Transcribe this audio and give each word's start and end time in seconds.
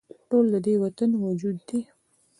ټول 0.29 0.45
د 0.53 0.55
دې 0.65 0.75
وطن 0.83 1.09
وجود 1.25 1.57
دي 1.69 1.81